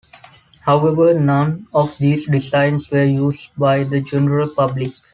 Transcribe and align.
However, 0.61 1.13
none 1.13 1.67
of 1.71 1.95
these 1.99 2.25
designs 2.25 2.89
were 2.89 3.03
used 3.03 3.49
by 3.55 3.83
the 3.83 4.01
general 4.01 4.49
public. 4.49 4.93